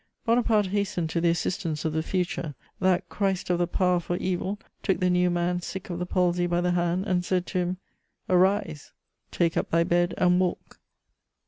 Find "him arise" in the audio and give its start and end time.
7.59-8.93